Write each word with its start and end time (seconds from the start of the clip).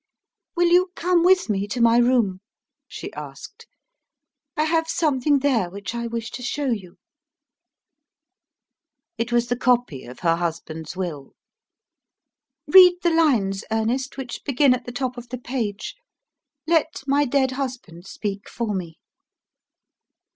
"Will 0.55 0.67
you 0.69 0.89
come 0.95 1.23
with 1.23 1.47
me 1.47 1.67
to 1.67 1.79
my 1.79 1.97
room?" 1.99 2.41
she 2.87 3.13
asked. 3.13 3.67
"I 4.57 4.63
have 4.63 4.87
something 4.87 5.37
there 5.41 5.69
which 5.69 5.93
I 5.93 6.07
wish 6.07 6.31
to 6.31 6.41
show 6.41 6.71
you." 6.71 6.97
It 9.19 9.31
was 9.31 9.47
the 9.47 9.55
copy 9.55 10.05
of 10.05 10.21
her 10.21 10.37
husband's 10.37 10.97
will. 10.97 11.35
"Read 12.65 12.93
the 13.03 13.13
lines, 13.13 13.63
Ernest, 13.69 14.17
which 14.17 14.43
begin 14.43 14.73
at 14.73 14.85
the 14.85 14.91
top 14.91 15.17
of 15.19 15.29
the 15.29 15.37
page. 15.37 15.95
Let 16.65 17.03
my 17.05 17.23
dead 17.25 17.51
husband 17.51 18.07
speak 18.07 18.49
for 18.49 18.73
me." 18.73 18.97